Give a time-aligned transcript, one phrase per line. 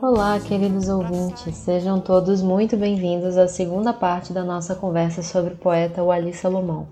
[0.00, 5.56] Olá, queridos ouvintes, sejam todos muito bem-vindos à segunda parte da nossa conversa sobre o
[5.56, 6.86] poeta Wali Salomão.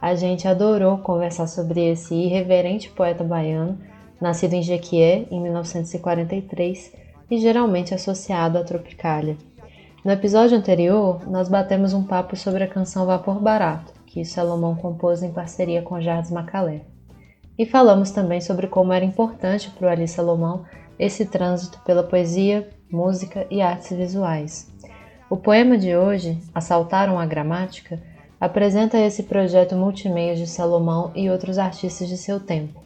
[0.00, 3.78] A gente adorou conversar sobre esse irreverente poeta baiano,
[4.20, 6.92] nascido em Jequié em 1943
[7.30, 9.36] e geralmente associado à Tropicália.
[10.04, 15.22] No episódio anterior, nós batemos um papo sobre a canção Vapor Barato, que Salomão compôs
[15.22, 16.82] em parceria com Jardim Macalé.
[17.58, 20.64] E falamos também sobre como era importante para o Ali Salomão
[20.98, 24.70] esse trânsito pela poesia, música e artes visuais.
[25.28, 28.00] O poema de hoje, Assaltaram a Gramática,
[28.40, 32.85] apresenta esse projeto multimeios de Salomão e outros artistas de seu tempo.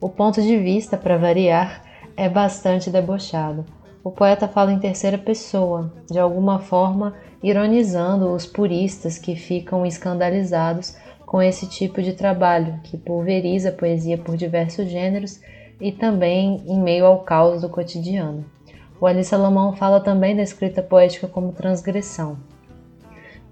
[0.00, 1.84] O ponto de vista, para variar,
[2.16, 3.66] é bastante debochado.
[4.02, 10.96] O poeta fala em terceira pessoa, de alguma forma ironizando os puristas que ficam escandalizados
[11.26, 15.38] com esse tipo de trabalho, que pulveriza a poesia por diversos gêneros
[15.78, 18.46] e também em meio ao caos do cotidiano.
[18.98, 22.38] O Ali Salomão fala também da escrita poética como transgressão.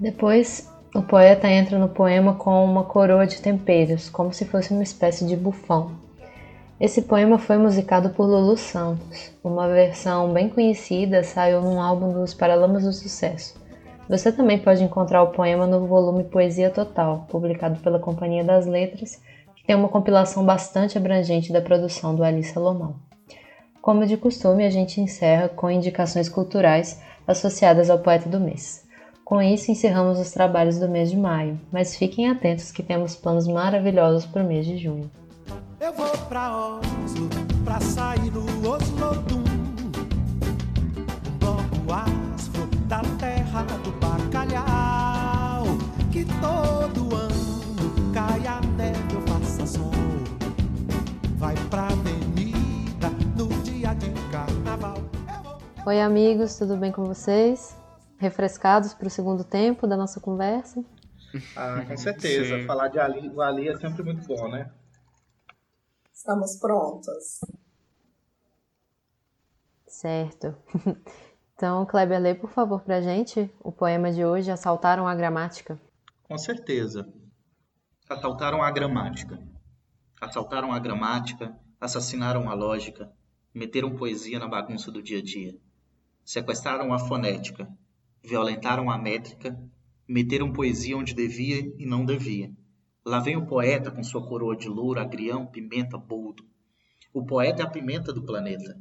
[0.01, 4.83] Depois, o poeta entra no poema com uma coroa de temperos, como se fosse uma
[4.83, 6.08] espécie de bufão.
[6.81, 9.33] Esse poema foi musicado por Lulu Santos.
[9.43, 13.61] Uma versão bem conhecida saiu num álbum dos Paralamas do Sucesso.
[14.09, 19.21] Você também pode encontrar o poema no volume Poesia Total, publicado pela Companhia das Letras,
[19.57, 22.95] que tem uma compilação bastante abrangente da produção do Ali Salomão.
[23.83, 28.87] Como de costume, a gente encerra com indicações culturais associadas ao poeta do mês.
[29.25, 33.49] Com isso, encerramos os trabalhos do mês de maio, mas fiquem atentos que temos planos
[33.49, 35.11] maravilhosos para o mês de junho.
[35.81, 37.29] Eu vou pra Oslo,
[37.65, 39.45] pra sair no Oslodum,
[41.05, 45.65] um bloco afro da terra do bacalhau,
[46.13, 49.91] que todo ano cai a neve ou faça sol,
[51.37, 54.99] vai pra avenida no dia de carnaval.
[55.87, 57.79] Oi amigos, tudo bem com vocês?
[58.19, 60.85] refrescados para o segundo tempo da nossa conversa?
[61.57, 62.59] Ah, com certeza.
[62.59, 62.67] Sim.
[62.67, 64.69] Falar de Ali, o Ali é sempre muito bom, né?
[66.19, 67.41] Estamos prontas.
[69.87, 70.57] Certo.
[71.55, 75.77] Então, Kleber, lê, por favor, para a gente o poema de hoje, Assaltaram a Gramática.
[76.23, 77.13] Com certeza.
[78.09, 79.43] Assaltaram a gramática.
[80.21, 83.11] Assaltaram a gramática, assassinaram a lógica,
[83.53, 85.59] meteram poesia na bagunça do dia a dia.
[86.25, 87.69] Sequestraram a fonética,
[88.23, 89.61] violentaram a métrica,
[90.07, 92.53] meteram poesia onde devia e não devia.
[93.09, 96.45] Lá vem o poeta com sua coroa de louro, agrião, pimenta, boldo.
[97.11, 98.79] O poeta é a pimenta do planeta.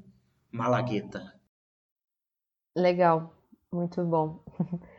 [0.51, 1.33] Malagueta.
[2.75, 3.33] Legal,
[3.71, 4.43] muito bom.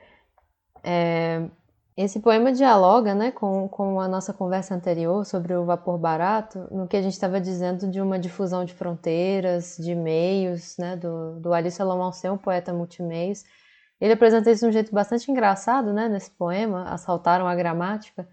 [0.91, 1.51] É,
[1.97, 6.87] esse poema dialoga né, com, com a nossa conversa anterior sobre o vapor barato, no
[6.87, 11.53] que a gente estava dizendo de uma difusão de fronteiras, de meios, né, do, do
[11.53, 13.45] Ali Salomão um poeta multimeios.
[14.01, 18.27] Ele apresenta isso de um jeito bastante engraçado, né, nesse poema, assaltaram a gramática,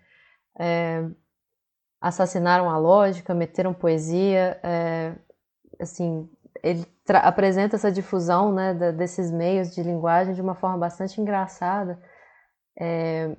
[0.59, 1.07] é,
[2.01, 5.15] assassinaram a lógica, meteram poesia, é,
[5.79, 6.29] assim,
[6.63, 12.01] ele apresenta essa difusão, né, da, desses meios de linguagem de uma forma bastante engraçada.
[12.79, 13.35] É,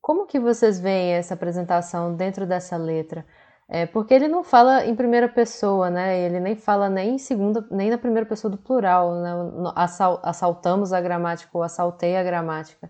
[0.00, 3.26] como que vocês veem essa apresentação dentro dessa letra?
[3.68, 6.20] É, porque ele não fala em primeira pessoa, né?
[6.20, 9.32] Ele nem fala nem em segunda, nem na primeira pessoa do plural, né?
[9.74, 12.88] Assal, assaltamos a gramática ou assaltei a gramática,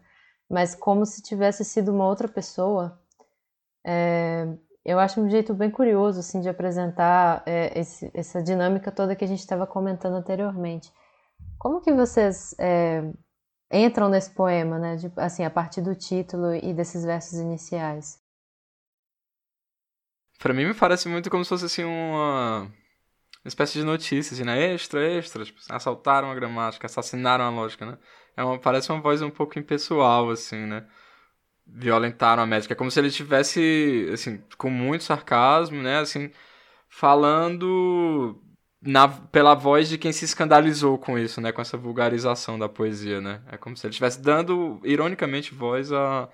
[0.50, 3.00] mas como se tivesse sido uma outra pessoa.
[3.88, 4.48] É,
[4.84, 9.24] eu acho um jeito bem curioso assim de apresentar é, esse, essa dinâmica toda que
[9.24, 10.92] a gente estava comentando anteriormente.
[11.56, 13.02] Como que vocês é,
[13.72, 14.96] entram nesse poema, né?
[14.96, 18.20] De, assim, a partir do título e desses versos iniciais?
[20.38, 22.72] Pra mim me parece muito como se fosse assim uma, uma
[23.48, 24.74] espécie de notícia, assim, né?
[24.74, 27.98] Extra, extra, tipo, assaltaram a gramática, assassinaram a lógica, né?
[28.36, 30.86] É uma, parece uma voz um pouco impessoal, assim, né?
[31.66, 32.74] Violentaram a métrica.
[32.74, 35.98] É como se ele tivesse, assim, com muito sarcasmo, né?
[35.98, 36.30] Assim,
[36.88, 38.40] falando
[38.80, 41.52] na, pela voz de quem se escandalizou com isso, né?
[41.52, 43.42] Com essa vulgarização da poesia, né?
[43.50, 46.28] É como se ele estivesse dando, ironicamente, voz a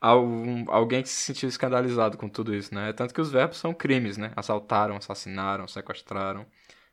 [0.00, 2.92] alguém que se sentiu escandalizado com tudo isso, né?
[2.92, 4.32] Tanto que os verbos são crimes, né?
[4.36, 6.46] Assaltaram, assassinaram, sequestraram,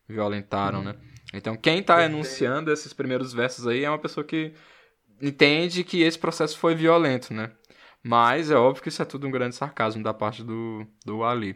[0.08, 0.96] violentaram, né?
[1.34, 4.54] Então quem está enunciando esses primeiros versos aí é uma pessoa que
[5.22, 7.52] entende que esse processo foi violento, né?
[8.04, 11.56] Mas é óbvio que isso é tudo um grande sarcasmo da parte do, do Ali.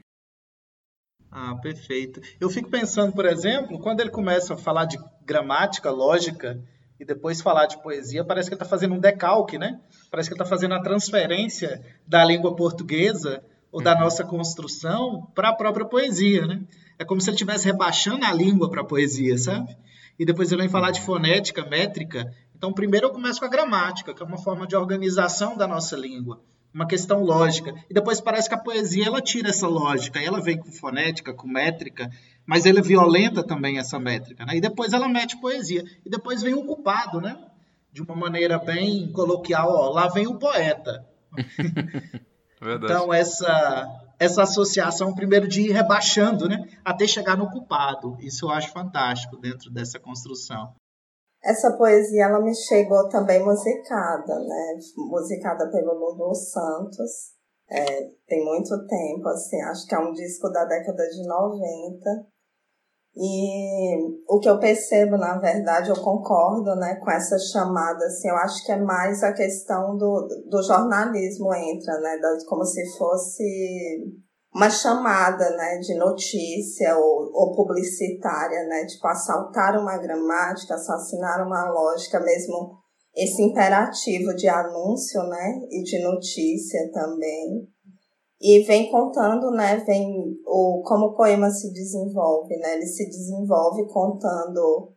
[1.31, 2.19] Ah, perfeito.
[2.39, 6.59] Eu fico pensando, por exemplo, quando ele começa a falar de gramática, lógica,
[6.99, 9.79] e depois falar de poesia, parece que ele está fazendo um decalque, né?
[10.11, 13.41] Parece que ele está fazendo a transferência da língua portuguesa
[13.71, 14.01] ou da uhum.
[14.01, 16.61] nossa construção para a própria poesia, né?
[16.97, 19.77] É como se ele estivesse rebaixando a língua para a poesia, sabe?
[20.17, 22.29] E depois ele vem falar de fonética, métrica.
[22.59, 25.95] Então, primeiro eu começo com a gramática, que é uma forma de organização da nossa
[25.95, 26.41] língua,
[26.73, 27.73] uma questão lógica.
[27.89, 31.47] E depois parece que a poesia ela tira essa lógica, ela vem com fonética, com
[31.47, 32.11] métrica,
[32.45, 34.57] mas ela violenta também essa métrica, né?
[34.57, 35.85] E depois ela mete poesia.
[36.05, 37.39] E depois vem o culpado, né?
[37.93, 41.07] De uma maneira bem coloquial, ó, lá vem o poeta.
[42.61, 43.87] então, essa
[44.19, 46.67] essa associação, primeiro, de ir rebaixando, né?
[46.83, 48.17] Até chegar no culpado.
[48.19, 50.75] Isso eu acho fantástico dentro dessa construção.
[51.43, 54.77] Essa poesia, ela me chegou também musicada, né?
[54.97, 57.33] Musicada pelo Lulu Santos.
[57.71, 62.27] É, tem muito tempo, assim, acho que é um disco da década de 90.
[63.15, 63.97] E
[64.27, 68.65] o que eu percebo, na verdade, eu concordo né, com essa chamada, assim, eu acho
[68.65, 74.23] que é mais a questão do, do jornalismo entra, né, como se fosse
[74.53, 81.69] uma chamada né, de notícia ou, ou publicitária, né, tipo assaltar uma gramática, assassinar uma
[81.71, 82.77] lógica, mesmo
[83.15, 87.67] esse imperativo de anúncio né, e de notícia também.
[88.41, 90.07] E vem contando, né, vem
[90.45, 94.93] o, como o poema se desenvolve, né, ele se desenvolve contando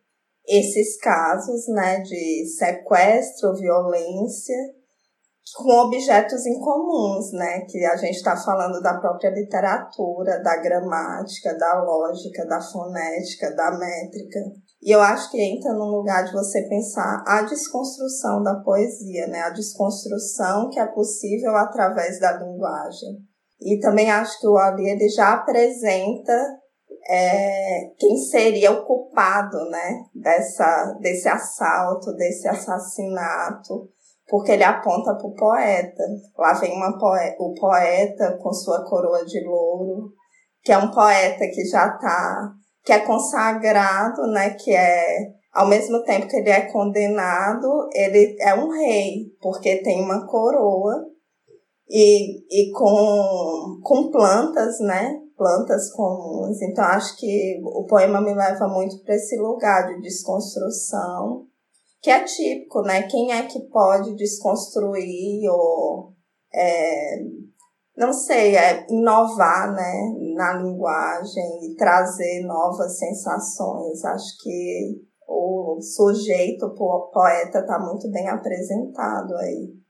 [0.46, 4.56] esses casos, né, de sequestro, violência,
[5.54, 11.82] com objetos incomuns, né, que a gente está falando da própria literatura, da gramática, da
[11.82, 14.40] lógica, da fonética, da métrica.
[14.82, 19.40] E eu acho que entra num lugar de você pensar a desconstrução da poesia, né,
[19.40, 23.18] a desconstrução que é possível através da linguagem.
[23.60, 26.32] E também acho que o Ali ele já apresenta
[27.08, 33.88] é, quem seria o culpado né, dessa, desse assalto, desse assassinato,
[34.28, 36.02] porque ele aponta para o poeta.
[36.38, 40.10] Lá vem uma poe o poeta com sua coroa de louro,
[40.62, 42.52] que é um poeta que já está,
[42.84, 48.54] que é consagrado, né, que é ao mesmo tempo que ele é condenado, ele é
[48.54, 51.04] um rei, porque tem uma coroa
[51.88, 55.20] e, e com, com plantas, né?
[55.36, 56.60] Plantas comuns.
[56.62, 61.46] Então, acho que o poema me leva muito para esse lugar de desconstrução,
[62.02, 63.02] que é típico, né?
[63.04, 66.12] Quem é que pode desconstruir ou.
[66.52, 67.18] É,
[67.96, 74.04] não sei, é inovar né, na linguagem e trazer novas sensações.
[74.04, 79.81] Acho que o sujeito, o poeta, está muito bem apresentado aí.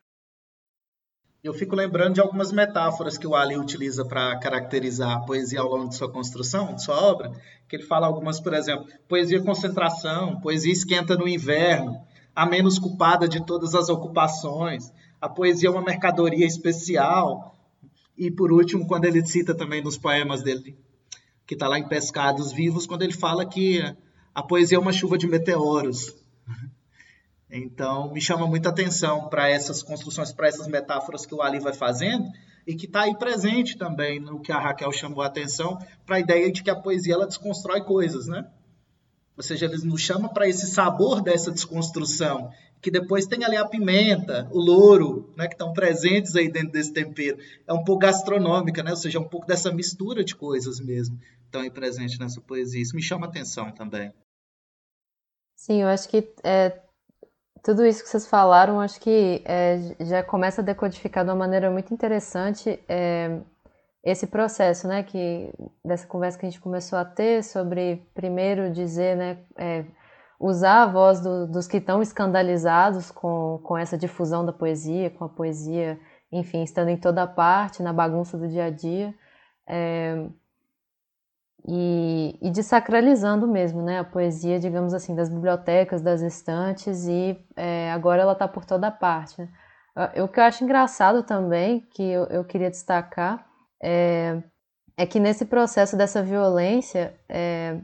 [1.42, 5.68] Eu fico lembrando de algumas metáforas que o Ali utiliza para caracterizar a poesia ao
[5.68, 7.32] longo de sua construção, de sua obra,
[7.68, 12.00] que ele fala algumas, por exemplo, poesia concentração, poesia esquenta no inverno,
[12.32, 17.56] a menos culpada de todas as ocupações, a poesia é uma mercadoria especial,
[18.16, 20.78] e por último, quando ele cita também nos poemas dele,
[21.44, 23.82] que está lá em Pescados Vivos, quando ele fala que
[24.32, 26.21] a poesia é uma chuva de meteoros,
[27.52, 31.74] então, me chama muita atenção para essas construções, para essas metáforas que o Ali vai
[31.74, 32.26] fazendo
[32.66, 36.20] e que está aí presente também no que a Raquel chamou a atenção para a
[36.20, 38.48] ideia de que a poesia ela desconstrói coisas, né?
[39.36, 43.66] Ou seja, eles nos chamam para esse sabor dessa desconstrução, que depois tem ali a
[43.66, 47.38] pimenta, o louro, né, que estão presentes aí dentro desse tempero.
[47.66, 48.90] É um pouco gastronômica, né?
[48.90, 52.80] Ou seja, é um pouco dessa mistura de coisas mesmo, estão aí presente nessa poesia.
[52.80, 54.10] Isso me chama atenção também.
[55.56, 56.82] Sim, eu acho que é,
[57.62, 61.70] tudo isso que vocês falaram, acho que é, já começa a decodificar de uma maneira
[61.70, 63.38] muito interessante é,
[64.04, 65.52] esse processo, né, que
[65.84, 69.84] dessa conversa que a gente começou a ter sobre primeiro dizer, né, é,
[70.40, 75.24] usar a voz do, dos que estão escandalizados com, com essa difusão da poesia, com
[75.24, 76.00] a poesia,
[76.32, 79.14] enfim, estando em toda parte, na bagunça do dia a dia.
[81.66, 87.92] E, e desacralizando mesmo, né, a poesia, digamos assim, das bibliotecas, das estantes e é,
[87.92, 89.40] agora ela está por toda parte.
[89.40, 89.48] Né?
[90.22, 93.46] O que eu acho engraçado também, que eu, eu queria destacar,
[93.80, 94.42] é,
[94.96, 97.78] é, que nesse processo dessa violência, é,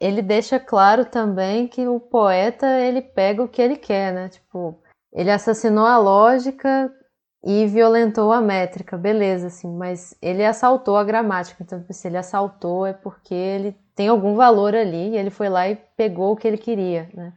[0.00, 4.28] ele deixa claro também que o poeta ele pega o que ele quer, né?
[4.28, 4.80] Tipo,
[5.12, 6.92] ele assassinou a lógica
[7.50, 11.62] e violentou a métrica, beleza, assim, mas ele assaltou a gramática.
[11.62, 15.66] Então, se ele assaltou é porque ele tem algum valor ali e ele foi lá
[15.66, 17.32] e pegou o que ele queria, né?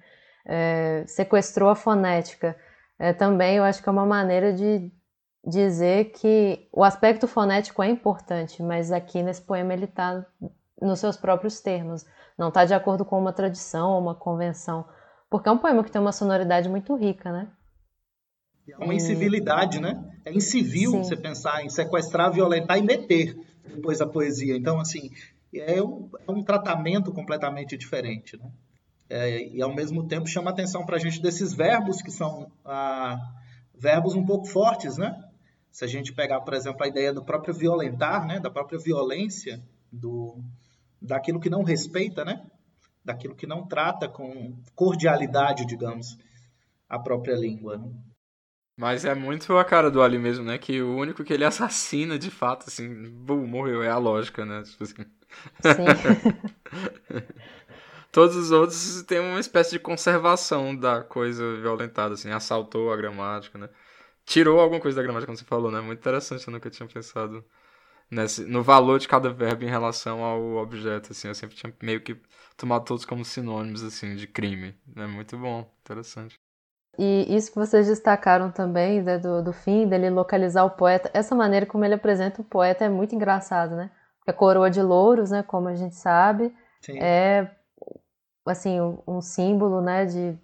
[0.45, 2.57] É, sequestrou a fonética.
[2.99, 4.91] É, também eu acho que é uma maneira de,
[5.47, 10.25] dizer que o aspecto fonético é importante, mas aqui nesse poema ele está
[10.81, 12.05] nos seus próprios termos,
[12.37, 14.85] não está de acordo com uma tradição ou uma convenção,
[15.29, 17.47] porque é um poema que tem uma sonoridade muito rica, né?
[18.79, 20.03] É uma incivilidade, né?
[20.23, 20.97] É incivil Sim.
[20.99, 24.55] você pensar em sequestrar, violentar e meter depois a poesia.
[24.55, 25.11] Então, assim,
[25.53, 28.51] é um, é um tratamento completamente diferente, né?
[29.09, 33.19] É, e ao mesmo tempo chama atenção para a gente desses verbos que são ah,
[33.77, 35.21] verbos um pouco fortes, né?
[35.69, 38.39] Se a gente pegar, por exemplo, a ideia do próprio violentar, né?
[38.39, 39.61] Da própria violência,
[39.91, 40.41] do,
[41.01, 42.45] daquilo que não respeita, né?
[43.03, 46.17] Daquilo que não trata com cordialidade, digamos,
[46.87, 47.77] a própria língua.
[47.77, 47.91] Né?
[48.77, 50.57] Mas é muito a cara do Ali mesmo, né?
[50.57, 54.63] Que o único que ele assassina de fato, assim, bum, morreu, é a lógica, né?
[54.63, 55.05] Tipo assim.
[55.61, 55.85] Sim.
[58.11, 63.57] Todos os outros têm uma espécie de conservação da coisa violentada, assim, assaltou a gramática,
[63.57, 63.69] né?
[64.25, 65.81] Tirou alguma coisa da gramática, como você falou, né?
[65.81, 67.43] Muito interessante, eu nunca tinha pensado
[68.11, 71.27] nesse, no valor de cada verbo em relação ao objeto, assim.
[71.29, 72.17] Eu sempre tinha meio que
[72.57, 74.75] tomado todos como sinônimos, assim, de crime.
[74.95, 76.39] É muito bom, interessante.
[76.97, 81.33] E isso que vocês destacaram também né, do, do fim, dele localizar o poeta, essa
[81.33, 83.89] maneira como ele apresenta o poeta é muito engraçado, né?
[84.19, 86.99] Porque a coroa de louros, né, como a gente sabe, Sim.
[86.99, 87.49] é
[88.45, 90.37] assim um símbolo, né, de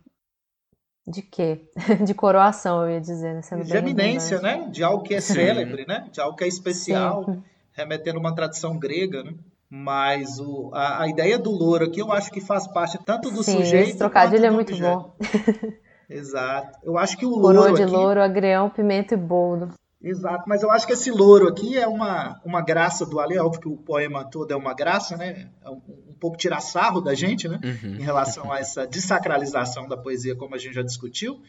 [1.08, 1.70] de quê?
[2.06, 3.42] De coroação, eu ia dizer, né?
[3.42, 4.68] Sendo de eminência, né?
[4.70, 6.10] De algo que é célebre, né?
[6.12, 7.42] De algo que é especial, Sim.
[7.72, 9.34] remetendo a uma tradição grega, né?
[9.70, 13.42] Mas o, a, a, ideia do louro aqui eu acho que faz parte tanto do
[13.44, 13.90] Sim, sujeito.
[13.90, 14.98] Esse trocadilho é muito objeto.
[14.98, 15.16] bom.
[16.10, 16.80] Exato.
[16.84, 17.76] Eu acho que o Coroa louro.
[17.76, 17.92] de aqui...
[17.92, 19.70] louro, agrião, pimenta e boldo.
[20.02, 23.62] Exato, mas eu acho que esse louro aqui é uma, uma graça do Ale, óbvio
[23.62, 25.50] que o poema todo é uma graça, né?
[25.64, 27.60] É um, um pouco tirar sarro da gente, né?
[27.64, 27.96] Uhum.
[27.96, 31.42] Em relação a essa desacralização da poesia, como a gente já discutiu.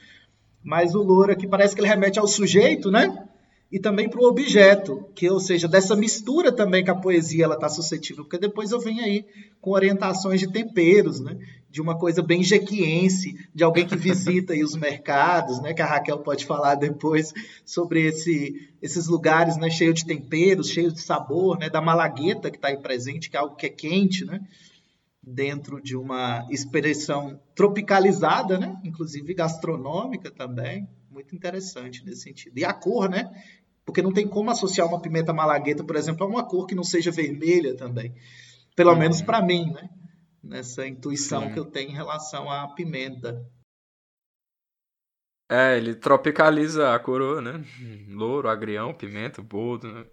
[0.64, 3.28] Mas o louro aqui parece que ele remete ao sujeito, né?
[3.70, 7.54] e também para o objeto, que ou seja, dessa mistura também que a poesia ela
[7.54, 9.26] está suscetível, porque depois eu venho aí
[9.60, 11.36] com orientações de temperos, né?
[11.70, 15.74] De uma coisa bem jequiense, de alguém que visita aí os mercados, né?
[15.74, 17.32] Que a Raquel pode falar depois
[17.64, 19.68] sobre esse, esses lugares, né?
[19.68, 21.68] Cheio de temperos, cheio de sabor, né?
[21.68, 24.40] Da malagueta que está aí presente, que é algo que é quente, né?
[25.22, 28.80] Dentro de uma expressão tropicalizada, né?
[28.82, 32.58] Inclusive gastronômica também, muito interessante nesse sentido.
[32.58, 33.30] E a cor, né?
[33.84, 36.84] Porque não tem como associar uma pimenta malagueta, por exemplo, a uma cor que não
[36.84, 38.14] seja vermelha também.
[38.76, 38.98] Pelo uhum.
[38.98, 39.88] menos para mim, né?
[40.42, 41.52] Nessa intuição Sim.
[41.52, 43.44] que eu tenho em relação à pimenta.
[45.50, 47.64] É, ele tropicaliza a coroa, né?
[48.08, 50.06] Louro, agrião, pimenta, boldo, né?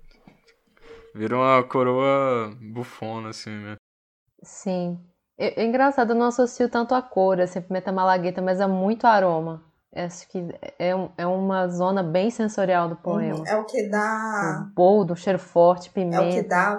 [1.14, 3.76] Vira uma coroa bufona, assim, né?
[4.44, 5.00] Sim.
[5.38, 9.06] É, é engraçado, eu não associo tanto a cor, assim, pimenta malagueta, mas é muito
[9.06, 9.64] aroma.
[9.94, 10.40] Acho que
[10.78, 13.40] é, é uma zona bem sensorial do poema.
[13.40, 13.48] Uhum.
[13.48, 14.68] É o que dá.
[14.70, 16.24] O boldo, o cheiro forte, pimenta.
[16.24, 16.78] É o que dá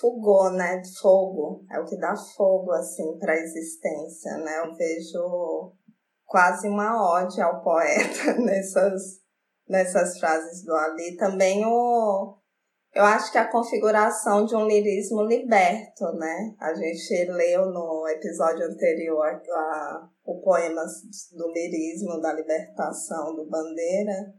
[0.00, 0.82] fogo, né?
[1.00, 1.64] Fogo.
[1.70, 4.60] É o que dá fogo, assim, para a existência, né?
[4.60, 5.72] Eu vejo
[6.26, 9.02] quase uma ode ao poeta nessas,
[9.68, 11.16] nessas frases do Ali.
[11.16, 12.38] Também o
[12.94, 16.54] eu acho que a configuração de um lirismo liberto, né?
[16.60, 20.84] A gente leu no episódio anterior a, o poema
[21.32, 24.34] do lirismo, da libertação do Bandeira.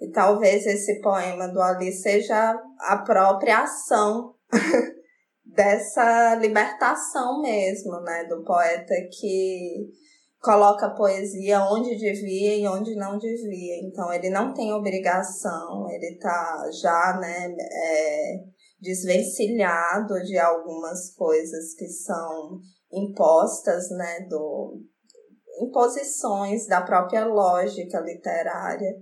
[0.00, 4.32] E talvez esse poema do Ali seja a própria ação
[5.44, 8.24] dessa libertação mesmo, né?
[8.24, 9.90] Do poeta que
[10.42, 13.80] coloca a poesia onde devia e onde não devia.
[13.82, 18.40] Então ele não tem obrigação, ele está já né, é,
[18.80, 22.58] desvencilhado de algumas coisas que são
[22.92, 24.80] impostas, né, do,
[25.60, 28.92] imposições da própria lógica literária,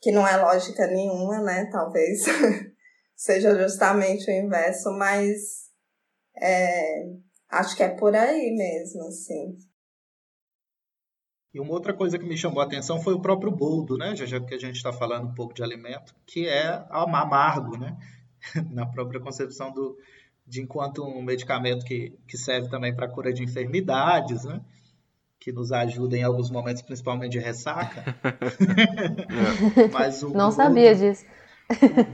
[0.00, 2.22] que não é lógica nenhuma, né, talvez
[3.20, 5.68] seja justamente o inverso, mas
[6.34, 7.04] é,
[7.50, 9.58] acho que é por aí mesmo, assim.
[11.52, 14.16] E uma outra coisa que me chamou a atenção foi o próprio boldo, né?
[14.16, 17.94] Já, já que a gente está falando um pouco de alimento, que é amargo, né?
[18.72, 19.98] Na própria concepção do,
[20.46, 24.62] de enquanto um medicamento que, que serve também para cura de enfermidades, né?
[25.38, 28.16] Que nos ajuda em alguns momentos, principalmente de ressaca.
[29.92, 31.26] Mas o Não boldo, sabia disso.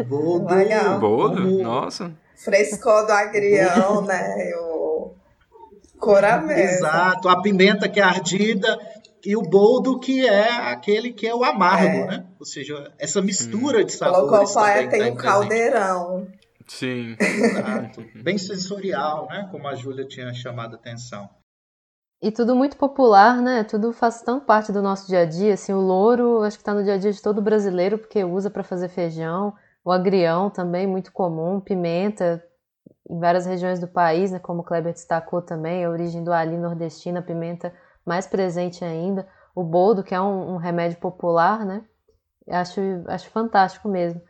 [0.06, 0.98] Boldo, Legal.
[1.00, 1.62] boldo?
[1.62, 2.12] Nossa.
[2.36, 4.52] Frescor do agrião, né?
[4.56, 5.14] O
[5.98, 6.60] coramento.
[6.60, 8.78] Exato, a pimenta que é ardida
[9.24, 12.06] e o boldo que é aquele que é o amargo, é.
[12.06, 12.26] né?
[12.38, 14.28] Ou seja, essa mistura de sabores.
[14.28, 16.28] Colocou o poeta tem um caldeirão.
[16.66, 17.16] Sim.
[17.18, 18.04] Exato.
[18.22, 19.48] Bem sensorial, né?
[19.50, 21.28] Como a Júlia tinha chamado a atenção.
[22.22, 23.62] E tudo muito popular, né?
[23.64, 25.54] Tudo faz tão parte do nosso dia a dia.
[25.54, 28.50] Assim, o louro, acho que está no dia a dia de todo brasileiro, porque usa
[28.50, 29.54] para fazer feijão.
[29.84, 31.60] O agrião também, muito comum.
[31.60, 32.42] Pimenta,
[33.08, 34.38] em várias regiões do país, né?
[34.38, 37.72] Como o Kleber destacou também, a origem do ali nordestina, pimenta
[38.04, 39.28] mais presente ainda.
[39.54, 41.84] O boldo, que é um, um remédio popular, né?
[42.48, 44.22] Acho, acho fantástico mesmo.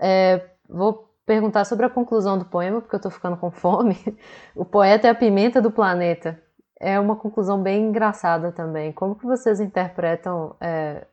[0.00, 3.96] É, vou perguntar sobre a conclusão do poema, porque eu estou ficando com fome.
[4.56, 6.38] O poeta é a pimenta do planeta
[6.82, 8.92] é uma conclusão bem engraçada também.
[8.92, 11.06] Como que vocês interpretam, é,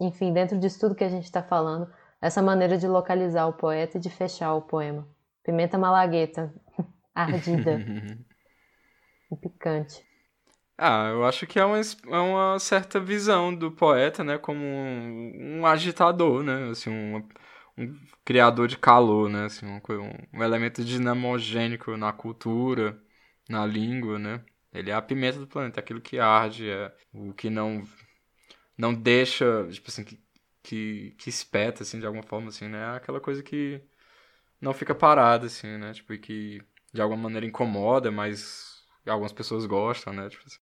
[0.00, 3.98] enfim, dentro disso tudo que a gente está falando, essa maneira de localizar o poeta
[3.98, 5.06] e de fechar o poema?
[5.42, 6.54] Pimenta malagueta,
[7.12, 7.80] ardida
[9.32, 10.06] e picante.
[10.78, 15.60] Ah, eu acho que é uma, é uma certa visão do poeta, né, como um,
[15.60, 17.28] um agitador, né, assim, um,
[17.78, 19.80] um, criador de calor, né, assim, um,
[20.38, 23.00] um elemento dinamogênico na cultura,
[23.48, 24.44] na língua, né.
[24.78, 27.82] Ele é a pimenta do planeta, aquilo que arde, é o que não
[28.76, 30.20] não deixa, tipo assim, que,
[30.62, 32.78] que, que espeta, assim, de alguma forma, assim, né?
[32.78, 33.80] É aquela coisa que
[34.60, 35.92] não fica parada, assim, né?
[35.92, 40.28] Tipo, e que de alguma maneira incomoda, mas algumas pessoas gostam, né?
[40.28, 40.58] Tipo assim.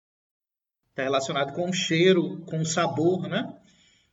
[0.95, 3.59] Tá relacionado com o cheiro, com o sabor, né?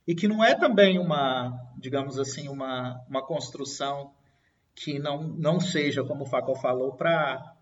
[0.07, 4.15] E que não é também uma, digamos assim, uma, uma construção
[4.75, 7.55] que não, não seja, como o Facol falou, para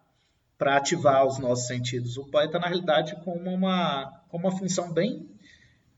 [0.59, 2.19] para ativar os nossos sentidos.
[2.19, 5.25] O poeta, na realidade, com uma, com uma função bem,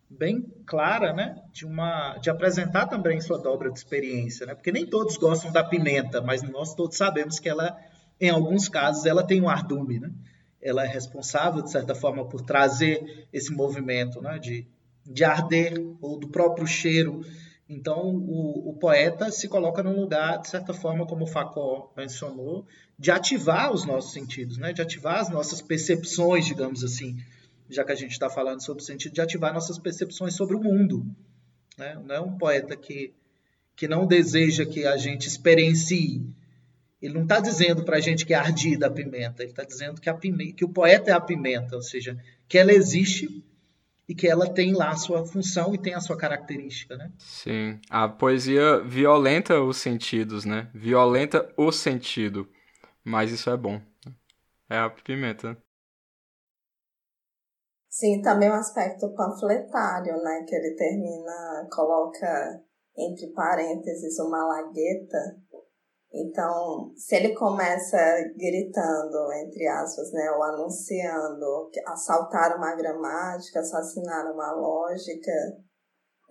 [0.09, 1.43] bem clara, né?
[1.51, 4.45] de, uma, de apresentar também sua dobra de experiência.
[4.45, 4.55] Né?
[4.55, 7.75] Porque nem todos gostam da pimenta, mas nós todos sabemos que ela,
[8.21, 9.99] em alguns casos, ela tem um ardume.
[9.99, 10.11] Né?
[10.61, 14.39] Ela é responsável, de certa forma, por trazer esse movimento né?
[14.39, 14.67] de,
[15.07, 17.23] de arder, ou do próprio cheiro
[17.71, 22.67] então, o, o, poeta se coloca num lugar, de certa forma, como o Facó mencionou,
[23.01, 24.75] de ativar os nossos sentidos, né?
[24.75, 27.17] de ativar as nossas percepções, digamos assim,
[27.71, 30.63] já que a gente está falando sobre o sentido, de ativar nossas percepções sobre o
[30.63, 31.07] mundo.
[31.79, 31.99] Né?
[32.05, 33.15] Não é um poeta que,
[33.75, 36.23] que não deseja que a gente experiencie.
[37.01, 39.99] Ele não está dizendo para a gente que é ardida a pimenta, ele está dizendo
[39.99, 43.43] que, a que o poeta é a pimenta, ou seja, que ela existe
[44.07, 47.11] e que ela tem lá a sua função e tem a sua característica, né?
[47.17, 50.69] Sim, a poesia violenta os sentidos, né?
[50.75, 52.47] Violenta o sentido,
[53.05, 53.81] mas isso é bom.
[54.69, 55.57] É a pimenta.
[57.89, 60.45] Sim, também um aspecto panfletário, né?
[60.47, 62.63] Que ele termina, coloca
[62.97, 65.41] entre parênteses uma lagueta
[66.13, 67.97] então, se ele começa
[68.37, 75.31] gritando, entre aspas, né, ou anunciando que assaltaram uma gramática, assassinaram uma lógica,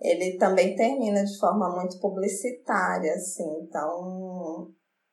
[0.00, 3.62] ele também termina de forma muito publicitária, assim.
[3.62, 4.68] Então,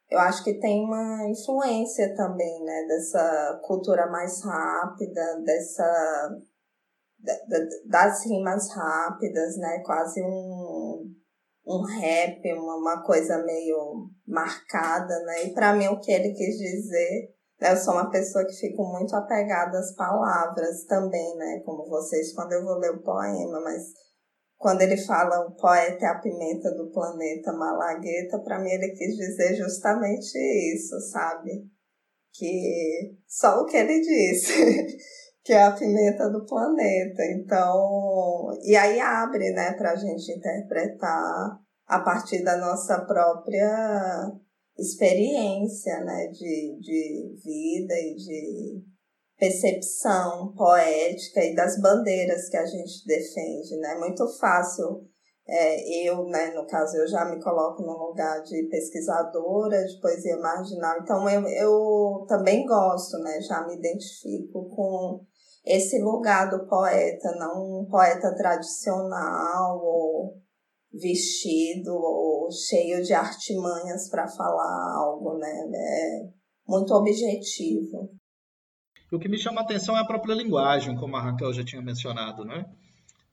[0.10, 6.30] eu acho que tem uma influência também, né, dessa cultura mais rápida, dessa
[7.86, 11.13] das rimas rápidas, né, quase um
[11.67, 15.43] um rap, uma, uma coisa meio marcada, né?
[15.43, 17.74] E para mim o que ele quis dizer, né?
[17.74, 21.62] Eu sou uma pessoa que fico muito apegada às palavras também, né?
[21.65, 23.84] Como vocês quando eu vou ler o poema, mas
[24.58, 29.15] quando ele fala o poeta é a pimenta do planeta Malagueta, para mim ele quis
[29.15, 30.38] dizer justamente
[30.74, 31.63] isso, sabe?
[32.34, 34.54] Que só o que ele disse.
[35.48, 37.24] que é a pimenta do planeta.
[37.32, 44.30] Então, e aí abre, né, para a gente interpretar a partir da nossa própria
[44.78, 48.84] experiência, né, de, de vida e de
[49.38, 53.95] percepção poética e das bandeiras que a gente defende, né?
[53.95, 55.08] Muito fácil
[55.50, 60.38] é, eu, né, no caso, eu já me coloco no lugar de pesquisadora de poesia
[60.38, 65.21] marginal, então eu, eu também gosto, né, já me identifico com
[65.65, 70.36] esse lugar do poeta, não um poeta tradicional ou
[70.91, 75.63] vestido ou cheio de artimanhas para falar algo, né?
[75.73, 76.28] É
[76.67, 78.10] muito objetivo.
[79.10, 81.82] O que me chama a atenção é a própria linguagem, como a Raquel já tinha
[81.82, 82.65] mencionado, né?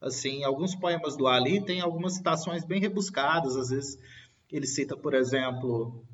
[0.01, 3.99] Assim, alguns poemas do Ali têm algumas citações bem rebuscadas, às vezes
[4.53, 6.05] ele cita, por exemplo,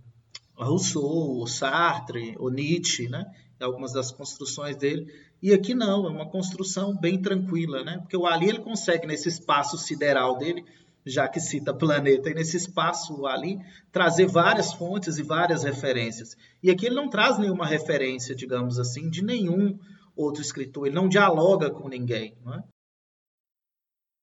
[0.55, 3.25] Rousseau, Sartre, Nietzsche, né?
[3.61, 5.12] Algumas das construções dele.
[5.42, 7.99] E aqui não, é uma construção bem tranquila, né?
[7.99, 10.64] Porque o Ali ele consegue nesse espaço sideral dele,
[11.11, 13.59] já que cita planeta, e nesse espaço ali
[13.92, 16.37] trazer várias fontes e várias referências.
[16.62, 19.79] E aqui ele não traz nenhuma referência, digamos assim, de nenhum
[20.16, 22.62] outro escritor, ele não dialoga com ninguém, não é?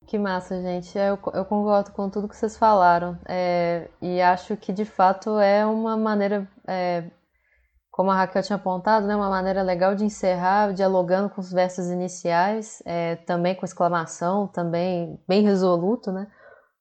[0.08, 0.98] Que massa, gente.
[0.98, 3.20] Eu, eu concordo com tudo que vocês falaram.
[3.28, 7.12] É, e acho que de fato é uma maneira é,
[7.98, 11.88] como a Raquel tinha apontado, né, uma maneira legal de encerrar, dialogando com os versos
[11.88, 16.28] iniciais, é, também com exclamação, também bem resoluto, né?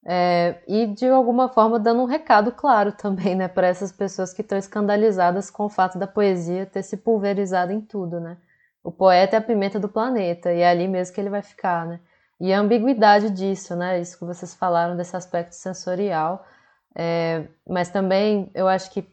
[0.09, 4.41] É, e de alguma forma dando um recado claro também, né, para essas pessoas que
[4.41, 8.37] estão escandalizadas com o fato da poesia ter se pulverizado em tudo, né?
[8.85, 11.85] O poeta é a pimenta do planeta e é ali mesmo que ele vai ficar,
[11.87, 11.99] né?
[12.39, 14.01] E a ambiguidade disso, né?
[14.01, 16.47] Isso que vocês falaram desse aspecto sensorial,
[16.95, 19.05] é, mas também eu acho que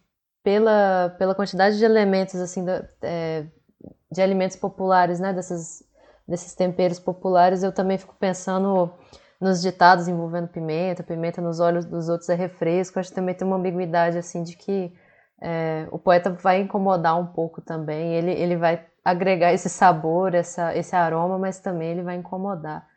[0.44, 3.46] pela, pela quantidade de elementos, assim, da, é,
[4.12, 5.84] de alimentos populares, né, desses,
[6.28, 8.94] desses temperos populares, eu também fico pensando
[9.40, 13.46] nos ditados envolvendo pimenta, pimenta nos olhos dos outros é refresco, acho que também tem
[13.46, 14.94] uma ambiguidade, assim, de que
[15.42, 20.76] é, o poeta vai incomodar um pouco também, ele, ele vai agregar esse sabor, essa,
[20.76, 22.88] esse aroma, mas também ele vai incomodar.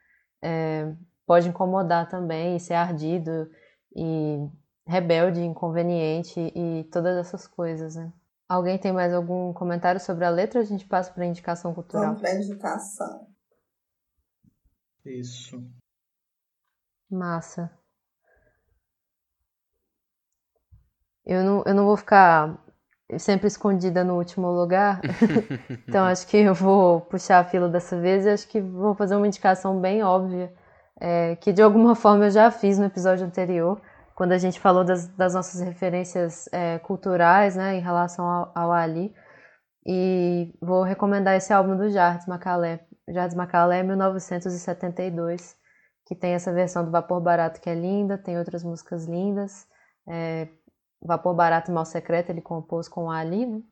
[0.41, 0.93] É,
[1.27, 3.51] pode incomodar também, ser ardido
[3.95, 4.49] e
[4.87, 8.13] rebelde, inconveniente e todas essas coisas, né?
[8.49, 10.61] Alguém tem mais algum comentário sobre a letra?
[10.61, 12.05] A gente passa para a indicação cultural.
[12.05, 13.27] Vamos para a indicação.
[15.05, 15.69] Isso.
[17.11, 17.71] Massa.
[21.25, 22.57] Eu não, eu não vou ficar
[23.19, 25.01] sempre escondida no último lugar,
[25.87, 29.17] então acho que eu vou puxar a fila dessa vez e acho que vou fazer
[29.17, 30.53] uma indicação bem óbvia,
[31.01, 33.81] é, que de alguma forma eu já fiz no episódio anterior,
[34.15, 38.73] quando a gente falou das, das nossas referências é, culturais, né, em relação ao, ao,
[38.73, 39.15] Ali.
[39.87, 42.81] E vou recomendar esse álbum do Jardim Macalé.
[43.09, 45.56] Jardim Macalé 1972,
[46.07, 49.67] que tem essa versão do Vapor Barato que é linda, tem outras músicas lindas.
[50.09, 50.49] É,
[51.03, 53.63] Vapor Barato e Mal Secreto ele compôs com o Ali, né?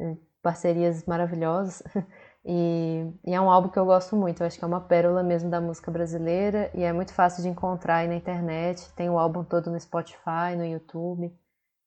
[0.00, 1.82] É, parcerias maravilhosas.
[2.42, 5.22] E, e, é um álbum que eu gosto muito, eu acho que é uma pérola
[5.22, 8.90] mesmo da música brasileira e é muito fácil de encontrar aí na internet.
[8.94, 11.30] Tem o álbum todo no Spotify, no YouTube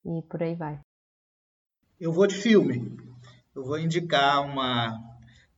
[0.05, 0.79] e por aí vai.
[1.99, 2.95] Eu vou de filme.
[3.55, 4.99] Eu vou indicar uma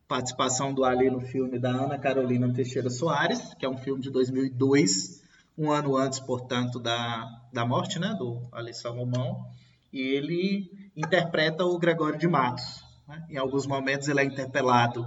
[0.07, 4.09] participação do Ali no filme da Ana Carolina Teixeira Soares, que é um filme de
[4.11, 5.23] 2002,
[5.57, 9.45] um ano antes, portanto, da, da morte né, do Ali Salomão.
[9.91, 13.25] E ele interpreta o Gregório de Matos, né?
[13.29, 15.05] Em alguns momentos ele é interpelado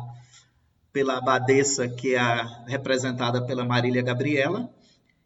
[0.92, 4.70] pela abadesa, que é representada pela Marília Gabriela.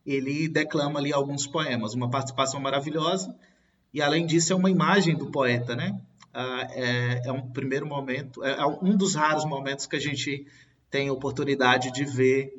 [0.04, 3.34] Ele declama ali alguns poemas, uma participação maravilhosa.
[3.94, 6.00] E além disso é uma imagem do poeta, né?
[6.32, 10.46] Ah, é, é, um primeiro momento, é, é um dos raros momentos que a gente
[10.90, 12.52] tem oportunidade de ver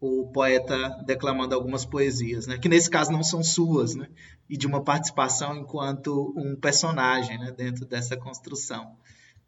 [0.00, 2.58] o poeta declamando algumas poesias, né?
[2.58, 4.08] que nesse caso não são suas, né?
[4.48, 7.52] e de uma participação enquanto um personagem né?
[7.56, 8.96] dentro dessa construção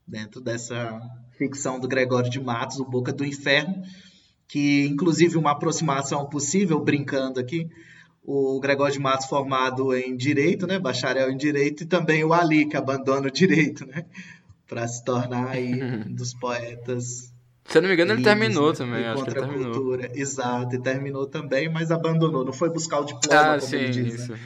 [0.08, 0.98] dentro dessa
[1.36, 3.82] ficção do Gregório de Matos, O Boca do Inferno,
[4.48, 7.68] que inclusive uma aproximação possível, brincando aqui,
[8.30, 12.66] o Gregório de Matos formado em Direito, né, bacharel em Direito, e também o Ali,
[12.66, 14.04] que abandona o Direito, né,
[14.68, 17.32] para se tornar aí um dos poetas
[17.64, 18.76] se eu não me engano, ele terminou né?
[18.76, 19.06] também.
[19.06, 19.72] Acho que ele terminou.
[19.74, 20.10] Cultura.
[20.18, 22.42] Exato, e terminou também, mas abandonou.
[22.42, 24.32] Não foi buscar o diploma, ah, sim, diz, isso.
[24.32, 24.38] Né?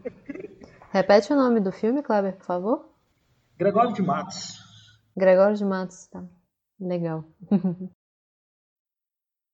[0.90, 2.88] Repete o nome do filme, Kleber, por favor.
[3.58, 4.58] Gregório de Matos.
[5.14, 6.24] Gregório de Matos, tá.
[6.80, 7.22] Legal.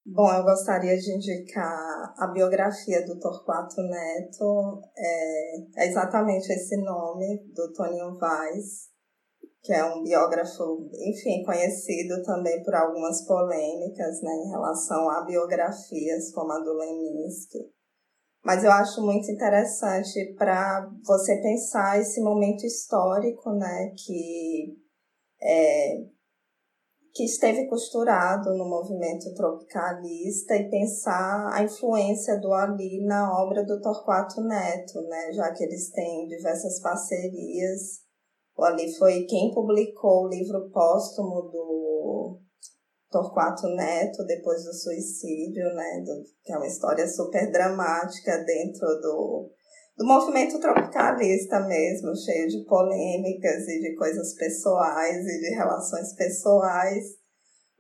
[0.07, 4.83] Bom, eu gostaria de indicar a biografia do Torquato Neto.
[4.95, 8.90] É, é exatamente esse nome, do Toninho Vaz,
[9.62, 16.31] que é um biógrafo, enfim, conhecido também por algumas polêmicas né, em relação a biografias
[16.35, 17.73] como a do Leminski.
[18.45, 24.77] Mas eu acho muito interessante para você pensar esse momento histórico, né, que,
[25.40, 25.97] é,
[27.14, 33.81] que esteve costurado no movimento tropicalista e pensar a influência do Ali na obra do
[33.81, 38.03] Torquato Neto, né, já que eles têm diversas parcerias.
[38.57, 42.40] O Ali foi quem publicou o livro póstumo do
[43.12, 46.03] Torquato Neto depois do suicídio, né?
[46.05, 49.50] Do, que é uma história super dramática dentro do,
[49.96, 57.04] do movimento tropicalista mesmo, cheio de polêmicas e de coisas pessoais e de relações pessoais.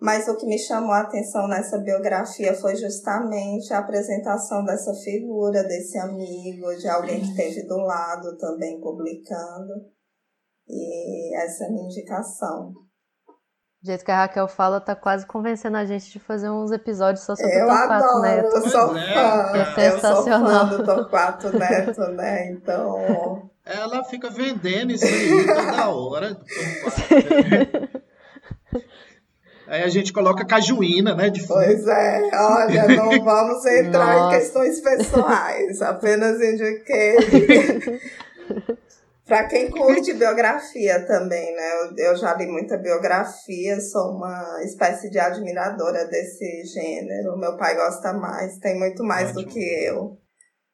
[0.00, 5.64] Mas o que me chamou a atenção nessa biografia foi justamente a apresentação dessa figura,
[5.64, 9.72] desse amigo, de alguém que esteve do lado também publicando.
[10.68, 12.72] E essa é a minha indicação.
[13.84, 17.22] Do jeito que a Raquel fala, tá quase convencendo a gente de fazer uns episódios
[17.22, 18.56] só sobre eu o Torquato adoro, Neto.
[18.56, 19.58] Eu sou é, fã.
[19.58, 20.62] É sensacional.
[20.64, 22.50] Eu sou fã do Torquato Neto, né?
[22.50, 23.50] Então.
[23.62, 26.40] Ela fica vendendo isso aí toda hora.
[29.66, 31.28] Aí a gente coloca cajuína, né?
[31.28, 31.46] De.
[31.46, 34.36] Pois é, olha, não vamos entrar Nossa.
[34.36, 37.18] em questões pessoais, apenas indiquei.
[39.26, 41.70] Para quem curte biografia também, né?
[41.72, 47.38] Eu, eu, já li muita biografia, sou uma espécie de admiradora desse gênero.
[47.38, 49.44] Meu pai gosta mais, tem muito mais Ótimo.
[49.44, 50.18] do que eu.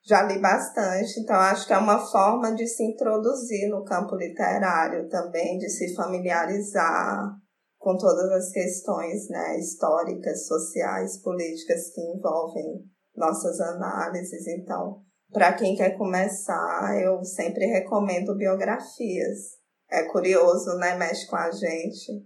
[0.02, 5.08] Já li bastante, então acho que é uma forma de se introduzir no campo literário
[5.08, 7.36] também, de se familiarizar
[7.78, 12.84] com todas as questões né, históricas, sociais, políticas que envolvem
[13.14, 14.46] nossas análises.
[14.48, 19.58] Então, para quem quer começar, eu sempre recomendo biografias.
[19.90, 20.96] É curioso, né?
[20.96, 22.24] Mexe com a gente.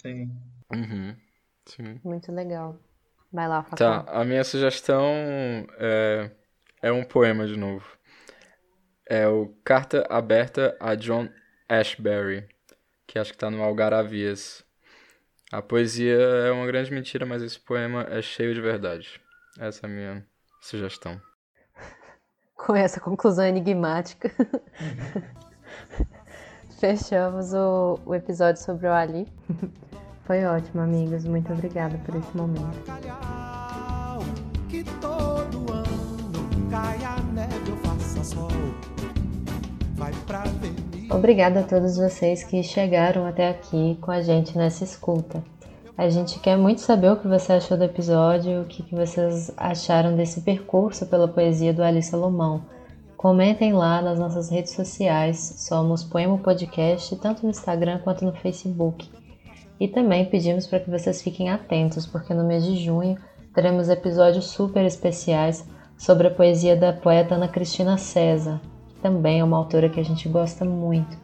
[0.00, 0.30] Sim.
[0.72, 1.16] Uhum.
[1.66, 2.00] Sim.
[2.04, 2.78] Muito legal.
[3.32, 4.04] Vai lá, Facão.
[4.04, 5.04] Tá, a minha sugestão
[5.78, 6.30] é,
[6.82, 7.86] é um poema de novo.
[9.06, 11.28] É o Carta Aberta a John
[11.68, 12.46] Ashbery,
[13.06, 14.64] que acho que tá no Algaravias.
[15.50, 19.20] A poesia é uma grande mentira, mas esse poema é cheio de verdade.
[19.58, 20.26] Essa é a minha
[20.60, 21.20] sugestão
[22.58, 24.30] com essa conclusão enigmática,
[26.78, 29.26] fechamos o, o episódio sobre o Ali.
[30.24, 31.24] Foi ótimo, amigos.
[31.24, 32.76] Muito obrigada por esse momento.
[41.10, 45.42] Obrigada a todos vocês que chegaram até aqui com a gente nessa escuta.
[45.98, 50.14] A gente quer muito saber o que você achou do episódio, o que, vocês acharam
[50.14, 52.62] desse percurso pela poesia do Ali Salomão.
[53.16, 59.10] Comentem lá nas nossas redes sociais, somos Poema Podcast, tanto no Instagram quanto no Facebook.
[59.80, 63.18] E também pedimos para que vocês fiquem atentos, porque no mês de junho
[63.52, 69.44] teremos episódios super especiais sobre a poesia da poeta Ana Cristina César, que também é
[69.44, 71.18] uma autora que a gente gosta muito.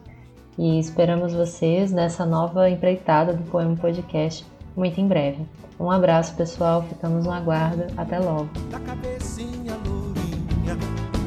[0.57, 5.45] E esperamos vocês nessa nova empreitada do Poema Podcast muito em breve.
[5.79, 6.83] Um abraço, pessoal.
[6.83, 7.85] Ficamos no aguardo.
[7.97, 8.49] Até logo.
[8.69, 10.75] Da cabecinha lourinha,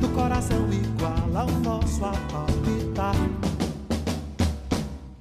[0.01, 3.48] do coração igual ao nosso.